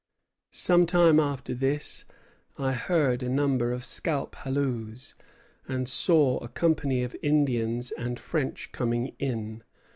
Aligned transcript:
Some 0.55 0.87
time 0.87 1.19
after 1.19 1.53
this, 1.53 2.05
I 2.57 2.73
heard 2.73 3.21
a 3.21 3.29
number 3.29 3.71
of 3.71 3.85
scalp 3.85 4.33
halloos, 4.37 5.13
and 5.67 5.87
saw 5.87 6.39
a 6.39 6.47
company 6.47 7.03
of 7.03 7.15
Indians 7.21 7.91
and 7.91 8.17
French 8.19 8.71
coming 8.71 9.13
in. 9.19 9.61